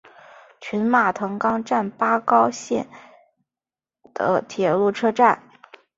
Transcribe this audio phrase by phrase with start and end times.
[0.59, 2.87] 群马藤冈站八高线
[4.15, 5.43] 的铁路车站。